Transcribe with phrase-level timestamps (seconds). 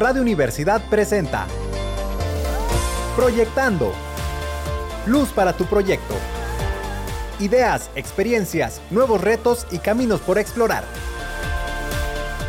[0.00, 1.46] Radio Universidad presenta
[3.14, 3.92] Proyectando.
[5.04, 6.14] Luz para tu proyecto.
[7.38, 10.84] Ideas, experiencias, nuevos retos y caminos por explorar.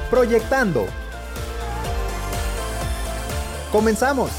[0.10, 0.86] Proyectando.
[3.74, 4.32] Comenzamos.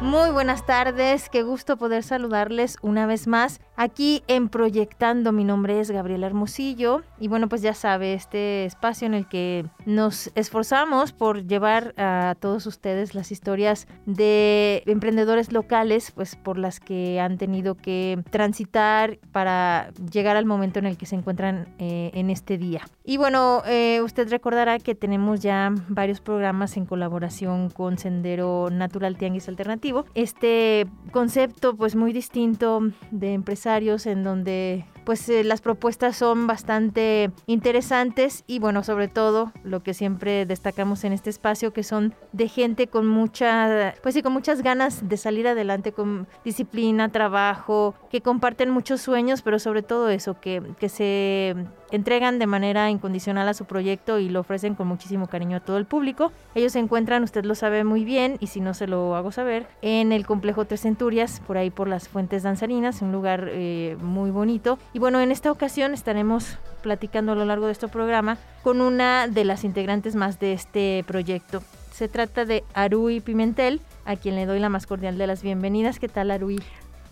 [0.00, 5.32] Muy buenas tardes, qué gusto poder saludarles una vez más aquí en Proyectando.
[5.32, 9.64] Mi nombre es Gabriela Hermosillo y bueno, pues ya sabe, este espacio en el que
[9.86, 16.78] nos esforzamos por llevar a todos ustedes las historias de emprendedores locales, pues por las
[16.78, 22.10] que han tenido que transitar para llegar al momento en el que se encuentran eh,
[22.12, 22.82] en este día.
[23.02, 29.16] Y bueno, eh, usted recordará que tenemos ya varios programas en colaboración con Sendero Natural
[29.16, 33.32] Tianguis Alternativo este concepto pues muy distinto de
[33.78, 39.94] en donde pues eh, las propuestas son bastante interesantes y bueno, sobre todo lo que
[39.94, 44.62] siempre destacamos en este espacio que son de gente con mucha, pues sí, con muchas
[44.62, 50.40] ganas de salir adelante, con disciplina, trabajo, que comparten muchos sueños, pero sobre todo eso,
[50.40, 51.54] que, que se
[51.90, 55.78] entregan de manera incondicional a su proyecto y lo ofrecen con muchísimo cariño a todo
[55.78, 56.32] el público.
[56.54, 59.66] Ellos se encuentran, usted lo sabe muy bien y si no se lo hago saber,
[59.82, 64.30] en el complejo Tres Centurias, por ahí por las Fuentes Danzarinas, un lugar eh, muy
[64.30, 64.78] bonito.
[64.92, 69.28] Y bueno, en esta ocasión estaremos platicando a lo largo de este programa con una
[69.28, 71.62] de las integrantes más de este proyecto.
[71.92, 75.98] Se trata de Arui Pimentel, a quien le doy la más cordial de las bienvenidas.
[75.98, 76.60] ¿Qué tal, Arui?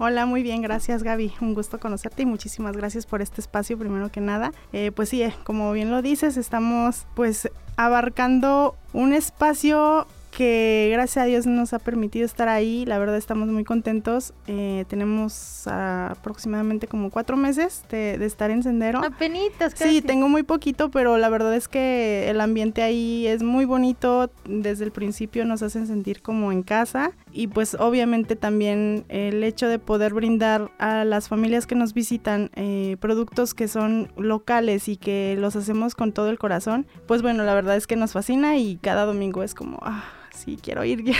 [0.00, 1.32] Hola, muy bien, gracias Gaby.
[1.40, 4.52] Un gusto conocerte y muchísimas gracias por este espacio primero que nada.
[4.72, 10.06] Eh, pues sí, eh, como bien lo dices, estamos pues abarcando un espacio
[10.38, 12.86] que gracias a Dios nos ha permitido estar ahí.
[12.86, 14.34] La verdad estamos muy contentos.
[14.46, 19.04] Eh, tenemos aproximadamente como cuatro meses de, estar en Sendero.
[19.04, 19.96] Apenitas, casi.
[19.96, 24.30] Sí, tengo muy poquito, pero la verdad es que el ambiente ahí es muy bonito.
[24.44, 27.10] Desde el principio nos hacen sentir como en casa.
[27.32, 32.52] Y pues obviamente también el hecho de poder brindar a las familias que nos visitan
[32.54, 37.42] eh, productos que son locales y que los hacemos con todo el corazón, pues bueno,
[37.42, 39.80] la verdad es que nos fascina y cada domingo es como...
[39.82, 40.04] Ah,
[40.48, 41.14] sí, quiero ir ya.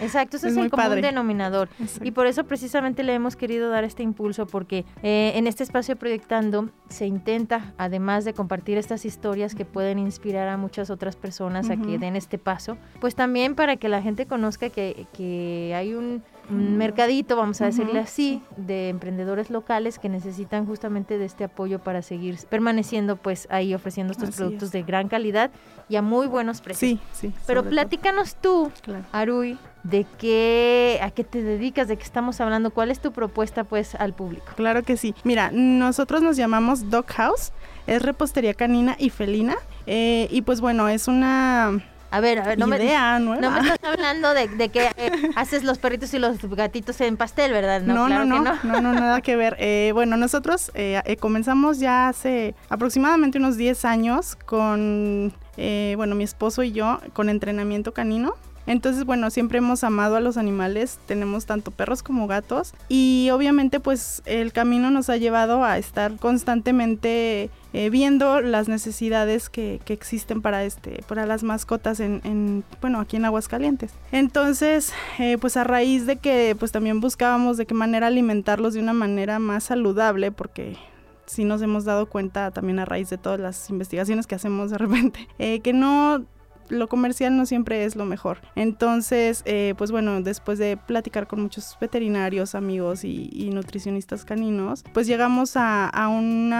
[0.00, 1.68] Exacto, ese es, el común denominador.
[2.02, 5.96] Y por eso precisamente le hemos querido dar este impulso, porque eh, en este espacio
[5.96, 11.70] proyectando se intenta, además de compartir estas historias que pueden inspirar a muchas otras personas
[11.70, 15.94] a que den este paso, pues también para que la gente conozca que, que hay
[15.94, 21.44] un un mercadito, vamos a decirle así, de emprendedores locales que necesitan justamente de este
[21.44, 25.50] apoyo para seguir permaneciendo pues ahí ofreciendo estos productos de gran calidad
[25.88, 27.00] y a muy buenos precios.
[27.12, 27.34] Sí, sí.
[27.46, 28.70] Pero platícanos tú,
[29.12, 33.64] Arui, de qué, a qué te dedicas, de qué estamos hablando, cuál es tu propuesta
[33.64, 34.46] pues al público.
[34.56, 35.14] Claro que sí.
[35.24, 37.52] Mira, nosotros nos llamamos Dog House,
[37.86, 42.58] es repostería canina y felina eh, y pues bueno, es una a ver, a ver,
[42.58, 47.00] no, me, no me estás hablando de, que eh, haces los perritos y los gatitos
[47.02, 47.82] en pastel, ¿verdad?
[47.82, 49.56] No, no, no, no, no, nada que ver.
[49.58, 56.62] Eh, bueno, nosotros eh, comenzamos ya hace aproximadamente unos 10 años con, bueno, mi esposo
[56.62, 58.34] y yo con entrenamiento canino.
[58.68, 63.80] Entonces, bueno, siempre hemos amado a los animales, tenemos tanto perros como gatos y obviamente
[63.80, 69.94] pues el camino nos ha llevado a estar constantemente eh, viendo las necesidades que, que,
[69.94, 73.92] existen para este para las mascotas en, en bueno aquí en Aguascalientes.
[74.12, 78.80] Entonces eh, pues a raíz de que pues también buscábamos de qué manera alimentarlos de
[78.80, 80.76] una manera más saludable porque
[81.24, 84.78] sí nos hemos dado cuenta también a raíz de todas las investigaciones que hacemos de
[84.78, 86.26] repente eh, que no
[86.70, 88.38] lo comercial no siempre es lo mejor.
[88.54, 95.06] Entonces, eh, pues bueno, después de platicar con muchos veterinarios, amigos y, nutricionistas caninos, pues
[95.06, 96.52] llegamos a, un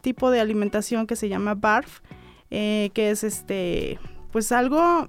[0.00, 2.00] tipo de alimentación que se llama BARF,
[2.50, 3.98] eh, que es este,
[4.30, 5.08] pues algo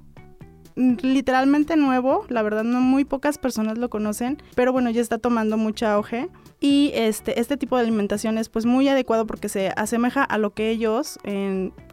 [0.75, 5.57] literalmente nuevo, la verdad no muy pocas personas lo conocen, pero bueno, ya está tomando
[5.57, 6.29] mucha auge
[6.65, 10.55] y este, este tipo de alimentación es pues muy adecuado porque se asemeja a lo
[10.55, 11.19] que ellos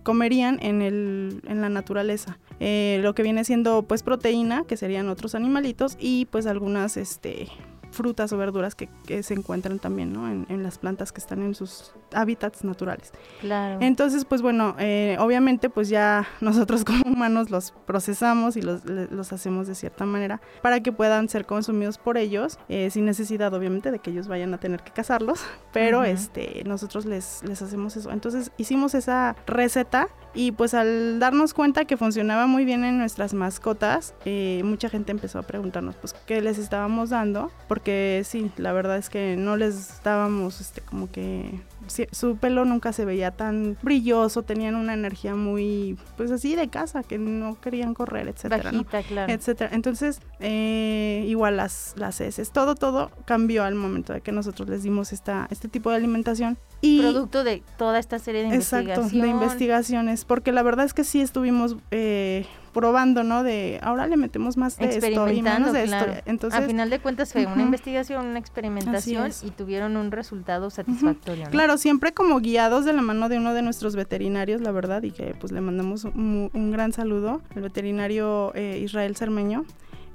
[0.02, 2.38] comerían en, el, en la naturaleza.
[2.58, 7.48] Eh, lo que viene siendo pues proteína, que serían otros animalitos, y pues algunas este,
[7.92, 8.88] frutas o verduras que,
[9.22, 10.28] se encuentran también ¿no?
[10.28, 13.12] en, las plantas que están en sus hábitats naturales.
[13.40, 13.78] Claro.
[13.80, 19.32] Entonces, pues bueno, eh, obviamente pues ya nosotros como humanos los procesamos y los, los,
[19.32, 23.90] hacemos de cierta manera para que puedan ser consumidos por ellos, eh, sin necesidad obviamente
[23.90, 28.10] de que ellos vayan a tener que cazarlos, pero este, nosotros les, les hacemos eso.
[28.10, 33.34] Entonces hicimos esa receta y pues al darnos cuenta que funcionaba muy bien en nuestras
[33.34, 38.72] mascotas, eh, mucha gente empezó a preguntarnos pues qué les estábamos dando, porque sí, la
[38.72, 43.76] verdad es que no les dábamos este como que su pelo nunca se veía tan
[43.82, 48.70] brilloso, tenían una energía muy, pues así de casa, que no querían correr, etcétera.
[48.70, 49.32] Bajita, claro.
[49.32, 49.70] Etcétera.
[49.72, 54.82] Entonces, eh, igual las, las heces, todo, todo cambió al momento de que nosotros les
[54.82, 56.58] dimos esta, este tipo de alimentación.
[56.80, 58.98] Y, Producto de toda esta serie de investigaciones.
[58.98, 63.42] Exacto, de investigaciones, porque la verdad es que sí estuvimos eh, probando, ¿no?
[63.42, 66.06] De ahora le metemos más de esto y menos de esto.
[66.26, 71.48] Entonces, a final de cuentas fue una investigación, una experimentación y tuvieron un resultado satisfactorio.
[71.50, 75.10] Claro, siempre como guiados de la mano de uno de nuestros veterinarios, la verdad, y
[75.10, 79.64] que pues le mandamos un, gran saludo, el veterinario eh, Israel Cermeño.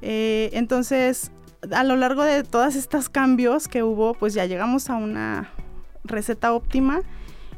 [0.02, 1.32] Eh, entonces,
[1.72, 5.52] a lo largo de todos estos cambios que hubo, pues ya llegamos a una
[6.04, 7.02] receta óptima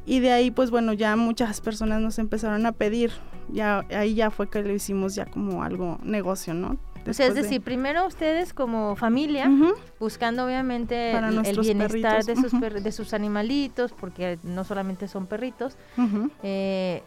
[0.05, 3.11] y de ahí pues bueno ya muchas personas nos empezaron a pedir
[3.51, 7.35] ya ahí ya fue que lo hicimos ya como algo negocio no o sea, es
[7.35, 9.49] decir, primero ustedes como familia,
[9.99, 15.77] buscando obviamente el, bienestar de sus, de sus animalitos, porque no solamente son perritos,
[16.43, 17.03] eh,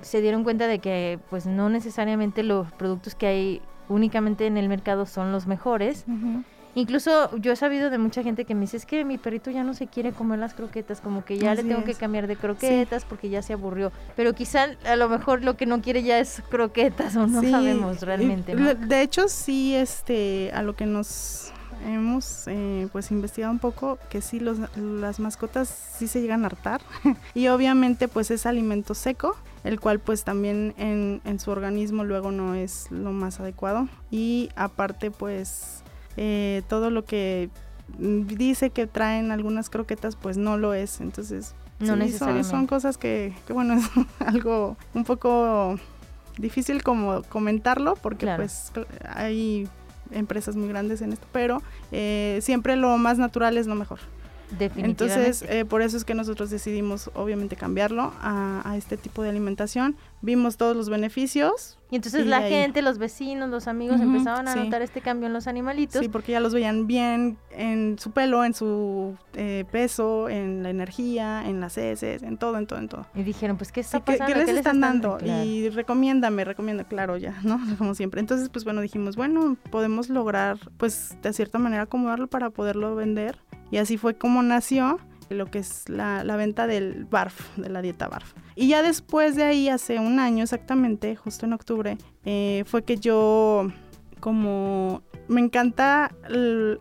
[0.00, 4.68] se dieron cuenta de que pues no necesariamente los productos que hay únicamente en el
[4.68, 6.04] mercado son los mejores.
[6.74, 9.62] Incluso yo he sabido de mucha gente que me dice, es que mi perrito ya
[9.62, 13.04] no se quiere comer las croquetas, como que ya le tengo que cambiar de croquetas
[13.04, 13.92] porque ya se aburrió.
[14.16, 18.00] Pero quizá a lo mejor lo que no quiere ya es croquetas o no sabemos
[18.02, 18.54] realmente.
[18.54, 21.52] De hecho, sí, este, a lo que nos
[21.86, 26.46] hemos eh, pues investigado un poco que sí los, las mascotas sí se llegan a
[26.46, 26.80] hartar
[27.34, 32.30] y obviamente pues es alimento seco el cual pues también en, en su organismo luego
[32.30, 35.83] no es lo más adecuado y aparte pues
[36.16, 37.50] eh, todo lo que
[37.98, 41.00] dice que traen algunas croquetas, pues no lo es.
[41.00, 41.96] Entonces, no
[42.44, 43.84] son, cosas que, bueno, es
[44.20, 45.78] algo un poco
[46.38, 48.72] difícil como comentarlo, porque pues
[49.08, 49.68] hay
[50.10, 51.62] empresas muy grandes en esto, pero
[51.92, 54.00] eh, siempre lo más natural es lo mejor.
[54.76, 59.96] Entonces, eh, por eso es que nosotros decidimos, obviamente, cambiarlo a, este tipo de alimentación.
[60.20, 61.78] Vimos todos los beneficios.
[61.90, 65.46] Y entonces la gente, los vecinos, los amigos empezaban a notar este cambio en los
[65.46, 66.00] animalitos.
[66.00, 70.70] Sí, porque ya los veían bien en su pelo, en su eh, peso, en la
[70.70, 73.06] energía, en las heces, en todo, en todo, en todo.
[73.14, 74.26] Y dijeron, pues, ¿qué está pasando?
[74.26, 75.18] ¿Qué, les, están dando?
[75.24, 77.60] Y recomiéndame, recomienda, claro, ya, ¿no?
[77.78, 78.20] Como siempre.
[78.20, 83.38] Entonces, pues bueno, dijimos, bueno, podemos lograr, pues, de cierta manera acomodarlo para poderlo vender
[83.74, 85.00] y así fue como nació
[85.30, 88.32] lo que es la, venta del BARF, de la dieta BARF.
[88.54, 92.98] Y ya después de ahí, hace un año exactamente, justo en octubre, eh, fue que
[92.98, 93.66] yo
[94.20, 96.12] como me encanta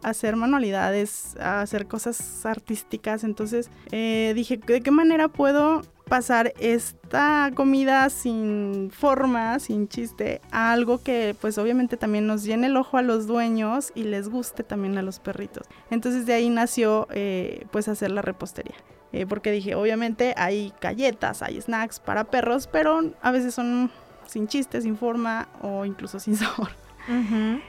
[0.03, 8.09] hacer manualidades, hacer cosas artísticas, entonces eh, dije, ¿de qué manera puedo pasar esta comida
[8.09, 13.01] sin forma, sin chiste, a algo que pues obviamente también nos llene el ojo a
[13.01, 15.67] los dueños y les guste también a los perritos.
[15.89, 18.75] Entonces de ahí nació eh, pues hacer la repostería.
[19.11, 23.91] Eh, porque dije, obviamente hay galletas, hay snacks para perros, pero a veces son
[24.25, 26.69] sin chiste, sin forma o incluso sin sabor.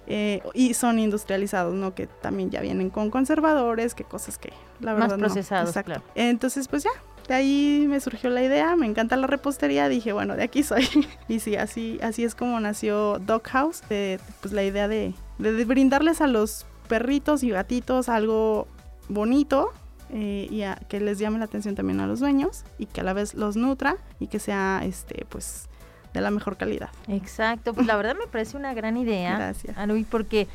[0.06, 1.94] Eh, y son industrializados, ¿no?
[1.94, 6.02] Que también ya vienen con conservadores, que cosas que la verdad Más procesados, claro.
[6.14, 6.90] Entonces, pues ya,
[7.28, 10.86] de ahí me surgió la idea, me encanta la repostería, dije, bueno, de aquí soy.
[11.28, 16.26] y sí, así, así es como nació Dog House, pues la idea de, brindarles a
[16.26, 18.68] los perritos y gatitos algo
[19.08, 19.72] bonito
[20.10, 23.12] eh, y que les llame la atención también a los dueños y que a la
[23.12, 25.68] vez los nutra y que sea, este, pues,
[26.12, 26.90] de la mejor calidad.
[27.08, 29.36] Exacto, pues la verdad me parece una gran idea.
[29.36, 29.76] Gracias.
[30.10, 30.46] porque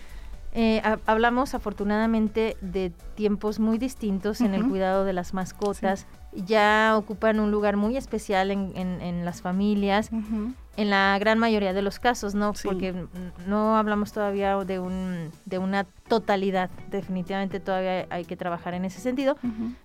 [0.53, 6.07] eh, hablamos afortunadamente de tiempos muy distintos en el cuidado de las mascotas.
[6.33, 10.11] Ya ocupan un lugar muy especial en, en, las familias
[10.77, 12.53] en la gran mayoría de los casos, ¿no?
[12.63, 12.93] Porque
[13.47, 18.99] no hablamos todavía de, un, de una totalidad, definitivamente todavía hay que trabajar en ese
[18.99, 19.37] sentido,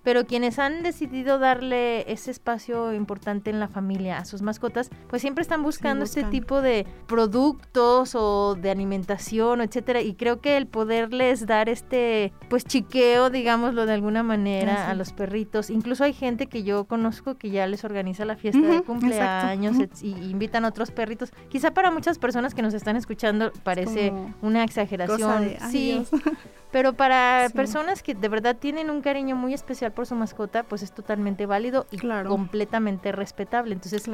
[0.02, 5.20] pero quienes han decidido darle ese espacio importante en la familia a sus mascotas, pues
[5.20, 10.66] siempre están buscando este tipo de productos o de alimentación, etcétera, y creo que el
[10.66, 16.46] poderles dar este, pues chiqueo, digámoslo de alguna manera, a los perritos, incluso hay gente
[16.46, 20.90] que yo conozco que ya les organiza la fiesta de cumpleaños y invitan a otros
[20.90, 21.32] perritos.
[21.48, 24.12] Quizá para muchas personas que nos están escuchando parece
[24.42, 25.54] una exageración.
[25.70, 26.04] sí.
[26.72, 30.82] Pero para personas que de verdad tienen un cariño muy especial por su mascota, pues
[30.82, 33.74] es totalmente válido y completamente respetable.
[33.74, 34.10] Entonces,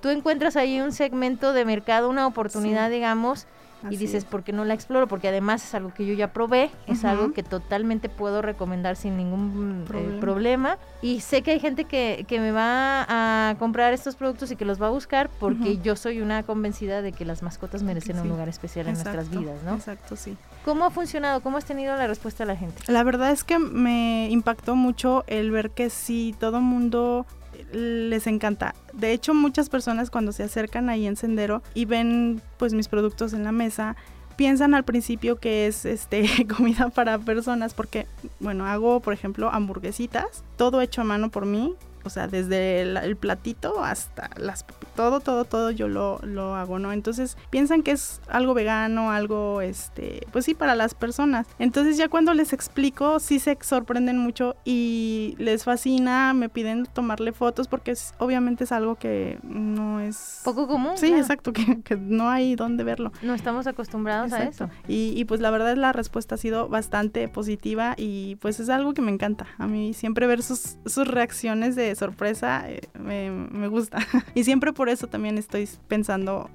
[0.00, 3.46] tú encuentras ahí un segmento de mercado, una oportunidad, digamos,
[3.90, 5.08] y dices, ¿por qué no la exploro?
[5.08, 9.16] Porque además es algo que yo ya probé, es algo que totalmente puedo recomendar sin
[9.16, 10.78] ningún eh, problema.
[11.00, 14.64] Y sé que hay gente que, que, me va a comprar estos productos y que
[14.64, 18.28] los va a buscar porque yo soy una convencida de que las mascotas merecen un
[18.28, 19.74] lugar especial en nuestras vidas, ¿no?
[19.74, 20.36] Exacto, sí.
[20.64, 21.40] ¿Cómo ha funcionado?
[21.40, 22.82] ¿Cómo has tenido la respuesta de la gente?
[22.86, 27.26] La verdad es que me impactó mucho el ver que sí, todo mundo
[27.72, 28.74] les encanta.
[28.92, 33.32] De hecho, muchas personas cuando se acercan ahí en Sendero y ven pues mis productos
[33.32, 33.96] en la mesa,
[34.36, 38.06] piensan al principio que es este comida para personas porque
[38.40, 41.74] bueno, hago por ejemplo hamburguesitas, todo hecho a mano por mí
[42.04, 44.64] o sea, desde el, platito hasta las
[44.96, 46.92] todo, todo, todo yo lo, lo, hago, ¿no?
[46.92, 51.46] Entonces piensan que es algo vegano, algo, este, pues sí, para las personas.
[51.58, 57.32] Entonces ya cuando les explico, sí se sorprenden mucho y les fascina, me piden tomarle
[57.32, 60.40] fotos porque es, obviamente es algo que no es...
[60.44, 60.96] Poco común.
[60.96, 63.12] Sí, exacto, que, que, no hay dónde verlo.
[63.22, 64.68] No estamos acostumbrados a eso.
[64.88, 68.94] Y, y pues la verdad la respuesta ha sido bastante positiva y pues es algo
[68.94, 69.46] que me encanta.
[69.58, 73.98] A mí siempre ver sus, sus reacciones de sorpresa eh, me, me gusta.
[74.34, 76.50] y siempre por eso también estoy pensando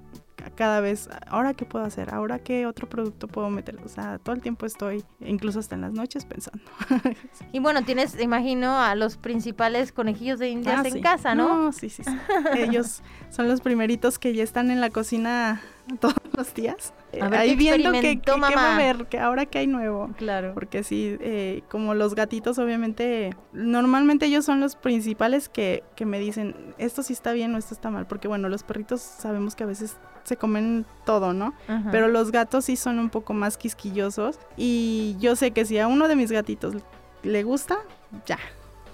[0.55, 3.79] cada vez, ahora qué puedo hacer, ahora qué otro producto puedo meter.
[3.83, 6.63] O sea, todo el tiempo estoy, incluso hasta en las noches, pensando.
[7.51, 11.65] y bueno, tienes, imagino, a los principales conejillos de indias ah, en casa, ¿no?
[11.65, 12.17] No, sí, sí, sí.
[12.55, 15.61] Ellos son los primeritos que ya están en la cocina
[15.99, 16.93] todos los días.
[17.21, 20.09] A ver, Ahí viendo que, que, va a ver, que ahora que hay nuevo.
[20.17, 20.53] Claro.
[20.53, 26.19] Porque sí, eh, como los gatitos, obviamente, normalmente ellos son los principales que, que me
[26.19, 28.07] dicen, esto sí está bien o esto está mal.
[28.07, 31.53] Porque bueno, los perritos sabemos que a veces se comen todo, ¿no?
[31.91, 34.39] Pero los gatos sí son un poco más quisquillosos.
[34.57, 36.75] Y yo sé que si a uno de mis gatitos
[37.23, 37.77] le gusta,
[38.25, 38.37] ya.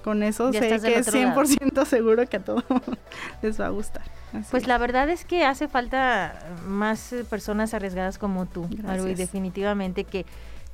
[0.03, 2.63] Con eso sé que es 100% seguro que a todos
[3.41, 4.03] les va a gustar.
[4.51, 10.25] Pues la verdad es que hace falta más personas arriesgadas como tú, y definitivamente que,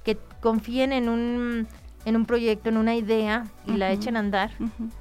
[0.04, 1.68] que confíen en un
[2.06, 4.52] en un proyecto, en una idea y la echen a andar,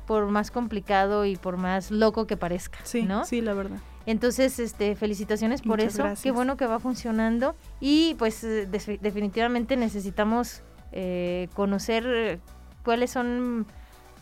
[0.07, 3.25] por más complicado y por más loco que parezca, sí, ¿no?
[3.25, 3.79] Sí, la verdad.
[4.05, 6.05] Entonces, este, felicitaciones por eso.
[6.23, 12.41] Qué bueno que va funcionando y pues eh, definitivamente necesitamos eh, conocer
[12.85, 13.67] cuáles son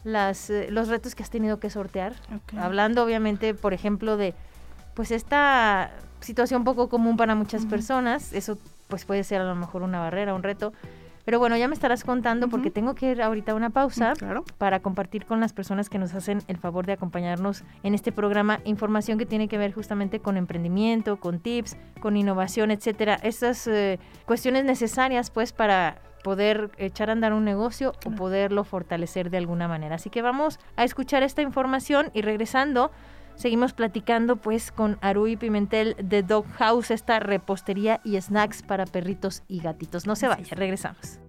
[0.06, 2.14] las, eh, los retos que has tenido que sortear.
[2.56, 4.34] Hablando obviamente, por ejemplo, de
[4.94, 8.56] pues esta situación poco común para muchas personas, eso
[8.88, 10.72] pues puede ser a lo mejor una barrera, un reto.
[11.24, 14.12] Pero bueno, ya me estarás contando porque tengo que ir ahorita a una pausa
[14.58, 18.60] para compartir con las personas que nos hacen el favor de acompañarnos en este programa
[18.64, 23.18] información que tiene que ver justamente con emprendimiento, con tips, con innovación, etcétera.
[23.24, 29.30] Estas eh, cuestiones necesarias pues para poder echar a andar un negocio o poderlo fortalecer
[29.30, 29.94] de alguna manera.
[29.94, 32.90] Así que vamos a escuchar esta información y regresando
[33.36, 39.44] seguimos platicando pues con Arui Pimentel de Dog House, esta repostería y snacks para perritos
[39.46, 40.08] y gatitos.
[40.08, 41.20] No se vaya, regresamos.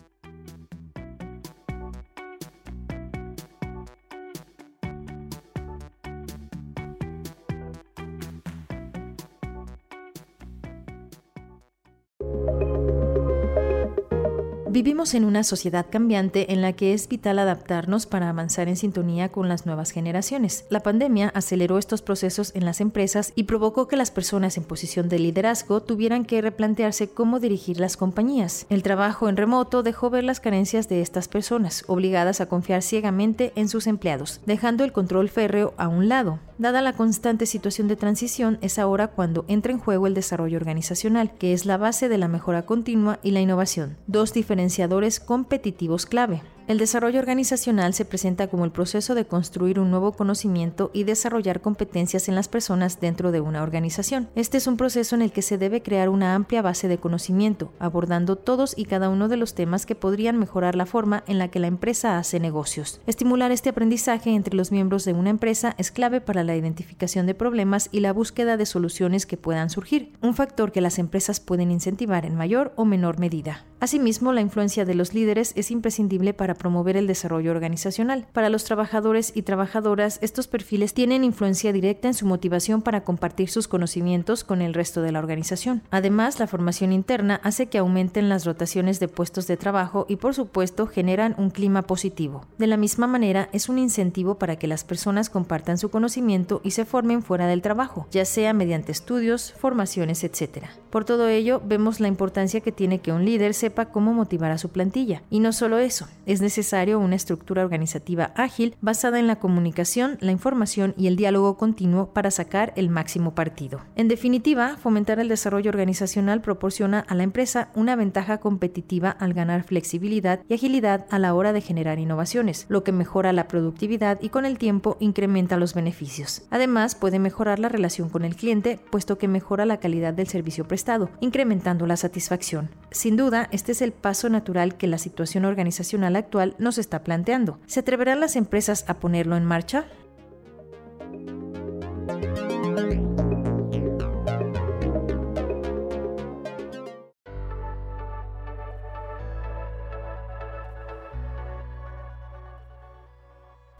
[14.77, 19.29] Vivimos en una sociedad cambiante en la que es vital adaptarnos para avanzar en sintonía
[19.29, 20.65] con las nuevas generaciones.
[20.69, 25.09] La pandemia aceleró estos procesos en las empresas y provocó que las personas en posición
[25.09, 28.67] de liderazgo tuvieran que replantearse cómo dirigir las compañías.
[28.69, 33.53] El trabajo en remoto dejó ver las carencias de estas personas, obligadas a confiar ciegamente
[33.55, 36.37] en sus empleados, dejando el control férreo a un lado.
[36.57, 41.31] Dada la constante situación de transición, es ahora cuando entra en juego el desarrollo organizacional,
[41.37, 46.41] que es la base de la mejora continua y la innovación, dos diferenciadores competitivos clave.
[46.67, 51.61] El desarrollo organizacional se presenta como el proceso de construir un nuevo conocimiento y desarrollar
[51.61, 54.27] competencias en las personas dentro de una organización.
[54.35, 57.71] Este es un proceso en el que se debe crear una amplia base de conocimiento,
[57.79, 61.47] abordando todos y cada uno de los temas que podrían mejorar la forma en la
[61.47, 62.99] que la empresa hace negocios.
[63.07, 67.33] Estimular este aprendizaje entre los miembros de una empresa es clave para la identificación de
[67.33, 71.71] problemas y la búsqueda de soluciones que puedan surgir, un factor que las empresas pueden
[71.71, 73.63] incentivar en mayor o menor medida.
[73.79, 78.25] Asimismo, la influencia de los líderes es imprescindible para promover el desarrollo organizacional.
[78.33, 83.49] Para los trabajadores y trabajadoras, estos perfiles tienen influencia directa en su motivación para compartir
[83.49, 85.83] sus conocimientos con el resto de la organización.
[85.91, 90.33] Además, la formación interna hace que aumenten las rotaciones de puestos de trabajo y, por
[90.33, 92.45] supuesto, generan un clima positivo.
[92.57, 96.71] De la misma manera, es un incentivo para que las personas compartan su conocimiento y
[96.71, 100.65] se formen fuera del trabajo, ya sea mediante estudios, formaciones, etc.
[100.89, 104.51] Por todo ello, vemos la importancia que tiene que un líder se sepa cómo motivar
[104.51, 105.23] a su plantilla.
[105.29, 110.31] Y no solo eso, es necesario una estructura organizativa ágil basada en la comunicación, la
[110.31, 113.81] información y el diálogo continuo para sacar el máximo partido.
[113.97, 119.63] En definitiva, fomentar el desarrollo organizacional proporciona a la empresa una ventaja competitiva al ganar
[119.63, 124.29] flexibilidad y agilidad a la hora de generar innovaciones, lo que mejora la productividad y
[124.29, 126.43] con el tiempo incrementa los beneficios.
[126.49, 130.65] Además, puede mejorar la relación con el cliente, puesto que mejora la calidad del servicio
[130.65, 132.69] prestado, incrementando la satisfacción.
[132.89, 137.59] Sin duda, este es el paso natural que la situación organizacional actual nos está planteando.
[137.65, 139.85] ¿Se atreverán las empresas a ponerlo en marcha?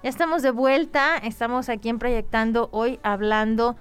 [0.04, 3.76] Ya estamos de vuelta, estamos aquí en Proyectando hoy hablando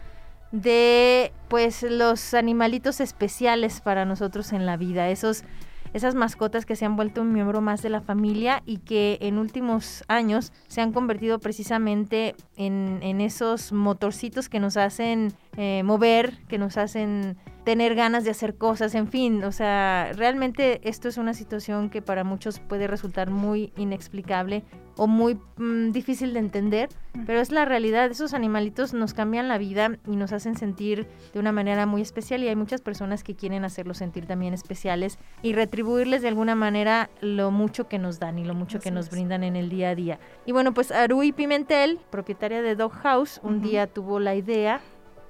[0.50, 5.44] de pues los animalitos especiales para nosotros en la vida, esos
[5.92, 9.38] esas mascotas que se han vuelto un miembro más de la familia y que en
[9.38, 16.38] últimos años se han convertido precisamente en, en esos motorcitos que nos hacen eh, mover,
[16.48, 17.36] que nos hacen
[17.66, 22.00] tener ganas de hacer cosas, en fin, o sea, realmente esto es una situación que
[22.00, 24.62] para muchos puede resultar muy inexplicable
[24.96, 26.88] o muy mm, difícil de entender,
[27.26, 31.40] pero es la realidad, esos animalitos nos cambian la vida y nos hacen sentir de
[31.40, 35.52] una manera muy especial y hay muchas personas que quieren hacerlos sentir también especiales y
[35.52, 39.42] retribuirles de alguna manera lo mucho que nos dan y lo mucho que nos brindan
[39.42, 40.20] en el día a día.
[40.44, 44.80] Y bueno, pues Arui Pimentel, propietaria de Dog House, un día tuvo la idea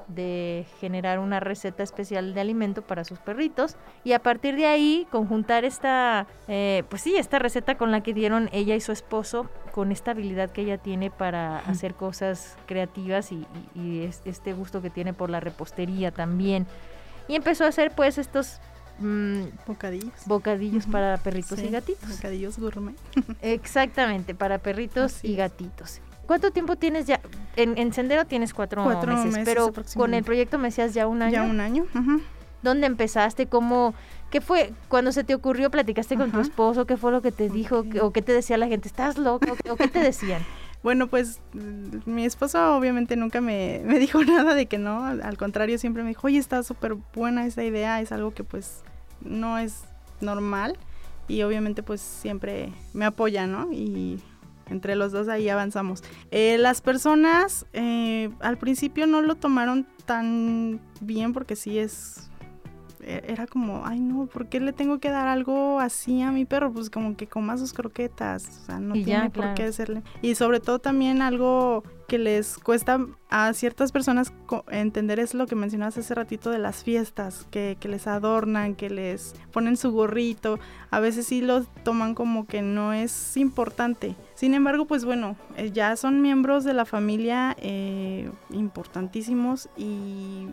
[0.09, 5.07] de generar una receta especial de alimento para sus perritos y a partir de ahí
[5.11, 9.49] conjuntar esta, eh, pues sí, esta receta con la que dieron ella y su esposo
[9.73, 13.47] con esta habilidad que ella tiene para hacer cosas creativas y,
[14.25, 16.67] este gusto que tiene por la repostería también.
[17.29, 18.61] Y empezó a hacer pues estos
[19.01, 20.15] mm, bocadillos.
[20.27, 22.09] Bocadillos para perritos y gatitos.
[22.09, 22.97] Bocadillos gourmet.
[23.43, 26.01] Exactamente, para perritos y gatitos.
[26.27, 27.21] ¿Cuánto tiempo tienes ya?
[27.57, 31.33] En, Sendero tienes cuatro, meses, pero con el proyecto me decías ya un año.
[31.33, 31.87] Ya un año.
[32.63, 33.47] ¿Dónde empezaste?
[33.47, 33.95] ¿Cómo?
[34.31, 34.73] ¿Qué fue?
[34.89, 37.85] Cuando se te ocurrió, platicaste con tu esposo, ¿qué fue lo que te dijo?
[38.01, 38.89] ¿O qué te decía la gente?
[38.89, 39.57] ¿Estás loco?
[39.71, 40.43] ¿O qué te decían?
[40.83, 45.37] Bueno, pues mm, mi esposo obviamente nunca me, me, dijo nada de que no, al
[45.37, 48.85] contrario siempre me dijo, oye, está súper buena esa idea, es algo que pues
[49.21, 49.83] no es
[50.21, 50.79] normal
[51.27, 53.73] y obviamente pues siempre me apoya, ¿no?
[53.73, 54.21] Y
[54.69, 56.03] entre los dos ahí avanzamos.
[56.31, 62.31] Eh, las personas eh, al principio no lo tomaron tan bien porque sí es
[63.07, 66.73] era como, ay no, ¿por qué le tengo que dar algo así a mi perro?
[66.73, 70.03] Pues como que coma sus croquetas, o sea, no tiene por qué hacerle.
[70.23, 74.33] Y sobre todo también algo que les cuesta a ciertas personas
[74.71, 78.91] entender es lo que mencionabas hace ratito de las fiestas, que, que, les adornan, que
[78.91, 80.59] les ponen su gorrito,
[80.91, 84.15] a veces sí lo toman como que no es importante.
[84.35, 90.47] Sin embargo, pues bueno, eh, ya son miembros de la familia eh, importantísimos y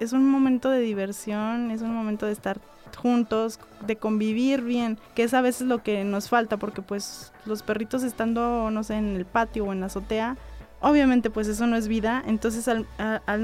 [0.00, 2.60] es un momento de diversión, es un momento de estar
[2.96, 7.62] juntos, de convivir bien, que es a veces lo que nos falta, porque pues los
[7.62, 10.36] perritos estando, no sé, en el patio o en la azotea,
[10.80, 12.86] obviamente pues eso no es vida, entonces al,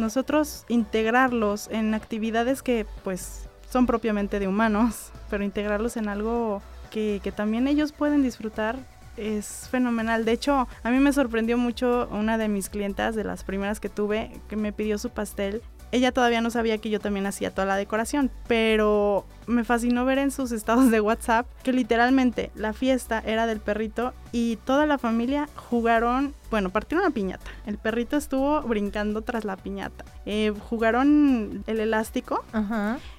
[0.01, 7.21] nosotros integrarlos en actividades que pues son propiamente de humanos, pero integrarlos en algo que,
[7.23, 8.77] que también ellos pueden disfrutar,
[9.17, 10.25] es fenomenal.
[10.25, 13.89] De hecho, a mí me sorprendió mucho una de mis clientas, de las primeras que
[13.89, 17.67] tuve, que me pidió su pastel ella todavía no sabía que yo también hacía toda
[17.67, 23.23] la decoración, pero me fascinó ver en sus estados de WhatsApp que literalmente la fiesta
[23.25, 27.51] era del perrito y toda la familia jugaron, bueno, partieron una piñata.
[27.67, 30.05] El perrito estuvo brincando tras la piñata.
[30.25, 32.43] Eh, jugaron el elástico.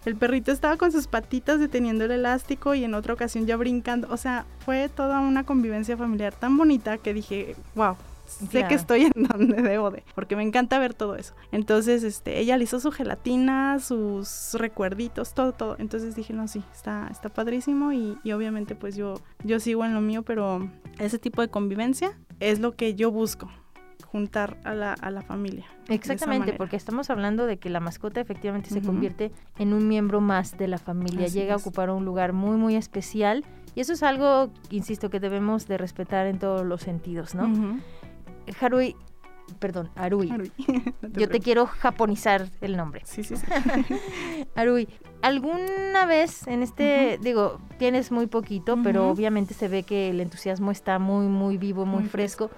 [0.05, 4.07] El perrito estaba con sus patitas deteniendo el elástico y en otra ocasión ya brincando.
[4.09, 9.03] O sea, fue toda una convivencia familiar tan bonita que dije, wow, sé que estoy
[9.15, 11.33] en donde debo de, porque me encanta ver todo eso.
[11.51, 15.75] Entonces, este, ella le hizo su gelatina, sus recuerditos, todo, todo.
[15.79, 20.01] Entonces dije, no, sí, está, está padrísimo y, obviamente pues yo, yo sigo en lo
[20.01, 23.49] mío, pero ese tipo de convivencia es lo que yo busco
[24.05, 25.65] juntar a la, a la familia.
[25.89, 30.57] Exactamente, porque estamos hablando de que la mascota efectivamente se convierte en un miembro más
[30.57, 33.43] de la familia, llega a ocupar un lugar muy, muy especial
[33.75, 37.79] y eso es algo, insisto, que debemos de respetar en todos los sentidos, ¿no?
[38.59, 38.95] Harui,
[39.59, 40.29] perdón, Arui.
[40.31, 40.51] Arui.
[41.01, 43.01] No Yo te quiero japonizar el nombre.
[43.05, 43.45] Sí, sí, sí.
[44.55, 44.87] Arui,
[45.21, 50.71] ¿alguna vez en este, digo, tienes muy poquito, pero obviamente se ve que el entusiasmo
[50.71, 52.49] está muy, muy vivo, muy, Muy fresco,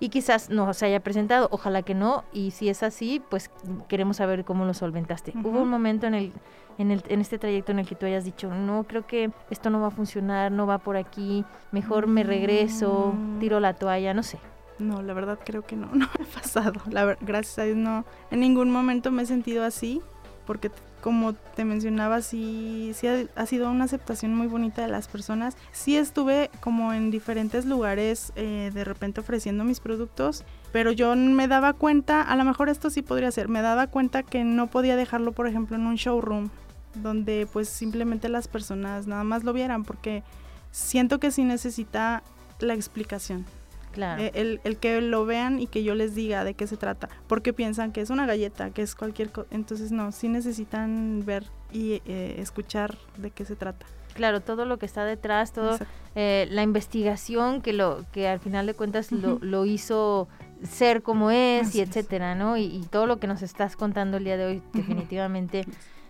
[0.00, 3.50] y quizás no se haya presentado, ojalá que no, y si es así, pues
[3.88, 5.32] queremos saber cómo lo solventaste.
[5.44, 6.32] ¿Hubo un momento en el,
[6.78, 9.70] en el, en este trayecto en el que tú hayas dicho, no, creo que esto
[9.70, 14.22] no va a funcionar, no va por aquí, mejor me regreso, tiro la toalla, no
[14.22, 14.38] sé?
[14.82, 16.80] No, la verdad creo que no, no me ha pasado.
[16.90, 20.00] La gracias a Dios no, en ningún momento me he sentido así,
[20.46, 20.70] porque
[21.02, 25.56] como te mencionaba, sí, sí ha, ha sido una aceptación muy bonita de las personas.
[25.72, 31.48] Sí estuve como en diferentes lugares eh, de repente ofreciendo mis productos, pero yo me
[31.48, 34.96] daba cuenta, a lo mejor esto sí podría ser, me daba cuenta que no podía
[34.96, 36.50] dejarlo, por ejemplo, en un showroom,
[36.94, 40.22] donde pues simplemente las personas nada más lo vieran, porque
[40.70, 42.22] siento que sí necesita
[42.60, 43.44] la explicación.
[43.92, 44.22] Claro.
[44.22, 47.08] Eh, el, el que lo vean y que yo les diga de qué se trata.
[47.26, 49.46] Porque piensan que es una galleta, que es cualquier cosa.
[49.50, 53.86] Entonces, no, sí necesitan ver y eh, escuchar de qué se trata.
[54.14, 55.78] Claro, todo lo que está detrás, todo
[56.14, 60.28] eh, la investigación que lo que al final de cuentas lo, lo hizo
[60.68, 62.58] ser como es Así y etcétera, ¿no?
[62.58, 65.64] Y, y todo lo que nos estás contando el día de hoy definitivamente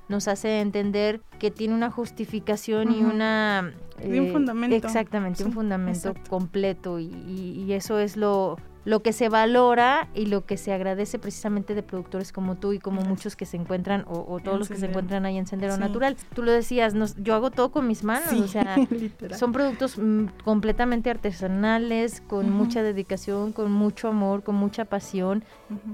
[0.08, 3.72] nos hace entender que tiene una justificación y una
[4.04, 4.76] Y un fundamento.
[4.76, 6.30] exactamente un fundamento exacto.
[6.30, 10.73] completo y, y- y eso es lo lo que se valora y lo que se
[10.73, 14.55] agradece precisamente de productores como tú y como muchos que se encuentran o, o todos
[14.55, 15.81] En los que se encuentran ahí en Sendero Sí.
[15.81, 16.16] Natural.
[16.35, 19.38] Tú lo decías, nos- yo hago todo con mis manos, Sí, o sea, literal.
[19.38, 25.45] son productos mm, completamente artesanales, con mucha dedicación, con mucho amor, con mucha pasión.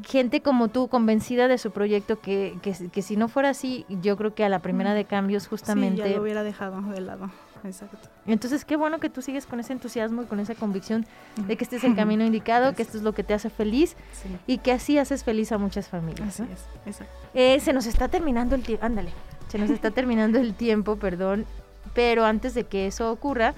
[0.07, 4.16] Gente como tú, convencida de su proyecto, que, que, que si no fuera así, yo
[4.16, 6.09] creo que a la primera de cambios Sí, justamente...
[6.09, 7.31] ya lo hubiera dejado de lado.
[7.64, 8.08] Exacto.
[8.26, 11.06] Entonces, qué bueno que tú sigues con ese entusiasmo y con esa convicción
[11.46, 13.96] de que este es el camino indicado, que esto es lo que te hace feliz
[14.12, 16.28] Sí, y que así haces feliz a muchas familias.
[16.28, 16.48] así ¿no?
[16.52, 16.60] es.
[16.86, 17.12] Exacto.
[17.34, 19.10] Eh, se nos está terminando el tiempo, ándale,
[19.48, 21.46] se nos está terminando el tiempo, perdón,
[21.94, 23.54] pero antes de que eso ocurra,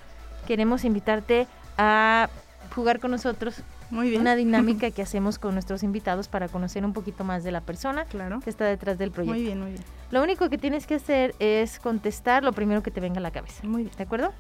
[0.47, 1.47] queremos invitarte
[1.79, 2.29] a
[2.75, 4.21] jugar con nosotros Muy bien.
[4.23, 8.05] una dinámica que hacemos con nuestros invitados para conocer un poquito más de la persona
[8.05, 8.41] Claro.
[8.41, 9.35] que está detrás del proyecto.
[9.35, 9.85] Muy bien, muy bien.
[10.11, 13.31] Lo único que tienes que hacer es contestar lo primero que te venga a la
[13.31, 13.97] cabeza, Muy bien.
[13.97, 14.33] ¿de acuerdo?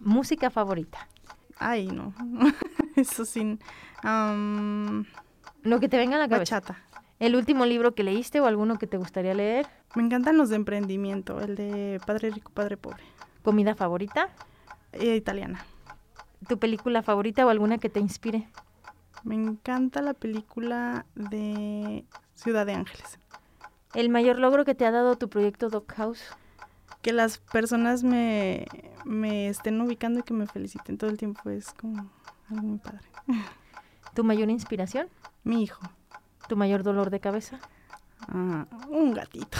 [0.00, 1.08] Música favorita.
[1.58, 2.12] Ay, no.
[2.96, 3.58] Eso sin.
[4.02, 5.04] am,
[5.62, 6.56] Lo que te venga a la cabeza.
[6.56, 6.82] bachata.
[7.18, 9.66] El último libro que leíste o alguno que te gustaría leer.
[9.94, 13.02] Me encantan los de emprendimiento, el de Padre Rico, Padre Pobre.
[13.42, 14.28] Comida favorita.
[14.92, 15.64] Eh, italiana.
[16.48, 18.48] Tu película favorita o alguna que te inspire.
[19.24, 23.18] Me encanta la película de Ciudad de Ángeles.
[23.94, 26.22] El mayor logro que te ha dado tu proyecto Dog House.
[27.02, 28.66] Que las personas me,
[29.04, 32.10] me estén ubicando y que me feliciten todo el tiempo es como
[32.50, 33.08] algo muy padre.
[34.14, 35.08] Tu mayor inspiración.
[35.44, 35.80] Mi hijo,
[36.48, 37.58] Tu mayor dolor de cabeza.
[38.28, 39.58] ah, un gatito.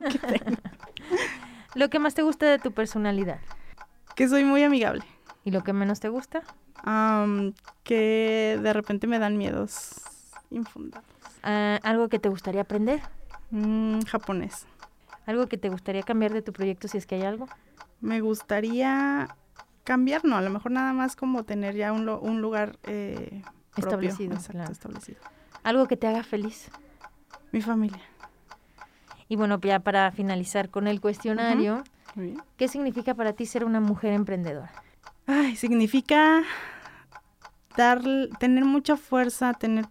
[1.74, 3.40] Lo que más te gusta de tu personalidad.
[4.16, 5.04] Que soy muy amigable.
[5.48, 6.42] ¿Y lo que menos te gusta?
[6.84, 9.94] Am, que de repente me dan miedos
[10.50, 11.06] infundados.
[11.42, 13.00] Ah, algo que te gustaría aprender.
[13.50, 14.66] Mm, japonés.
[15.24, 17.48] Algo que te gustaría cambiar de tu proyecto si es que hay algo.
[18.02, 19.30] Me gustaría
[19.84, 23.42] cambiar, no, a lo mejor nada más como tener ya un, lo- un lugar eh,
[23.72, 24.10] propio.
[24.10, 24.72] Establecido, Exacto, claro.
[24.72, 25.18] establecido.
[25.64, 26.70] Algo que te haga feliz.
[27.52, 28.02] Mi familia.
[29.30, 31.84] Y bueno, ya para finalizar con el cuestionario.
[32.58, 34.70] ¿qué significa para ti ser una mujer emprendedora?
[35.30, 36.42] Ay, significa
[37.76, 38.00] dar,
[38.40, 39.84] tener mucha fuerza, tener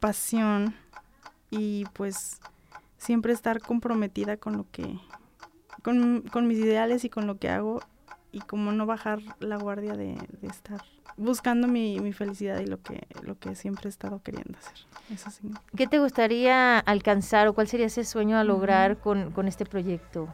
[0.00, 0.74] pasión
[1.50, 2.40] y pues
[2.98, 4.98] siempre estar comprometida con lo que,
[5.82, 7.80] con, con mis ideales y con lo que hago
[8.32, 10.82] y como no bajar la guardia de, de estar
[11.16, 14.76] buscando mi, mi felicidad y lo que, lo que siempre he estado queriendo hacer.
[15.10, 15.64] Eso significa.
[15.74, 20.28] ¿Qué te gustaría alcanzar o cuál sería ese sueño a lograr con, con este proyecto?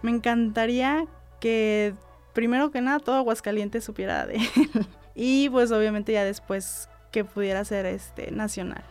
[0.00, 1.06] Me encantaría
[1.40, 1.94] que
[2.38, 4.42] primero que nada todo Aguascalientes supiera de él.
[5.20, 8.84] Y pues obviamente ya después que pudiera ser este nacional.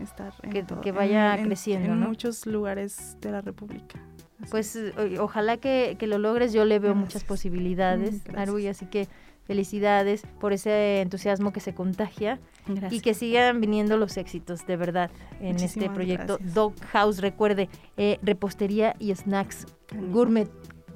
[0.00, 2.08] Estar en Que- todo- que vaya en- en- creciendo, en ¿no?
[2.08, 4.00] muchos lugares de la República.
[4.40, 4.50] Así.
[4.50, 8.48] Pues eh, o- ojalá que, que lo logres, yo le veo muchas posibilidades, Mm, gracias.
[8.48, 9.06] Aruy, así que
[9.44, 13.02] felicidades por ese entusiasmo que se contagia y Gracias.
[13.02, 16.54] que sigan viniendo los éxitos, de verdad, en este proyecto gracias.
[16.54, 17.18] Dog House.
[17.20, 20.12] Recuerde, eh, repostería y snacks Canino.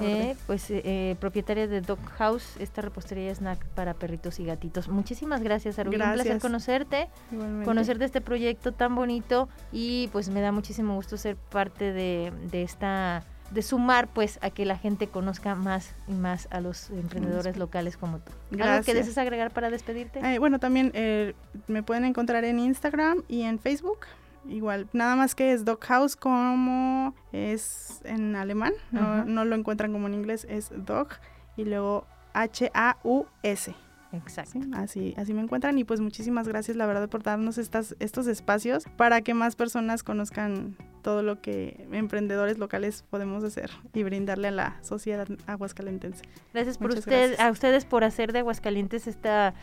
[0.00, 4.88] Eh, pues eh, eh, propietaria de Dog House, esta repostería snack para perritos y gatitos.
[4.88, 5.96] Muchísimas gracias, Arui.
[5.96, 7.66] Un placer conocerte, Igualmente.
[7.66, 12.32] conocer de este proyecto tan bonito y pues me da muchísimo gusto ser parte de,
[12.50, 16.90] de esta de sumar pues a que la gente conozca más y más a los
[16.90, 18.32] emprendedores locales como tú.
[18.50, 18.68] Gracias.
[18.70, 20.20] ¿Algo que desees agregar para despedirte?
[20.20, 21.34] Eh, bueno, también eh,
[21.68, 24.00] me pueden encontrar en Instagram y en Facebook.
[24.48, 29.90] Igual, nada más que es Dog House como es en alemán, no, no, lo encuentran
[29.90, 31.08] como en inglés, es Dog
[31.56, 33.74] y luego H-A-U-S.
[34.16, 34.60] Exacto.
[34.74, 38.84] así, así me encuentran y pues muchísimas gracias la verdad por darnos estas, estos espacios
[38.96, 44.50] para que más personas conozcan todo lo que emprendedores locales podemos hacer y brindarle a
[44.50, 46.24] la sociedad aguascalentense.
[46.52, 49.54] Gracias por usted, a ustedes por hacer de Aguascalientes esta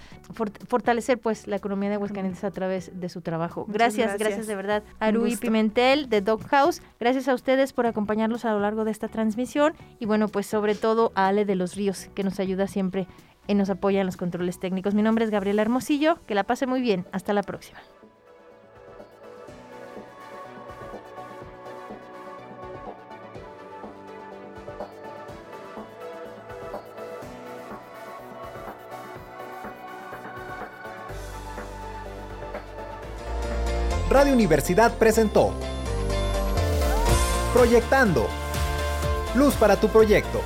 [0.67, 3.65] fortalecer pues la economía de Aguascalientes a través de su trabajo.
[3.67, 4.83] Gracias, gracias, de verdad.
[4.99, 9.07] Arui Pimentel de Dog House, gracias a ustedes por acompañarnos a lo largo de esta
[9.07, 13.07] transmisión y bueno, pues sobre todo a Ale de los Ríos que nos ayuda siempre
[13.51, 14.95] y nos apoya en los controles técnicos.
[14.95, 17.79] Mi nombre es Gabriela Hermosillo, que la pase muy bien, hasta la próxima.
[34.09, 35.53] Radio Universidad presentó
[37.53, 38.27] Proyectando.
[39.35, 40.41] Luz para tu proyecto.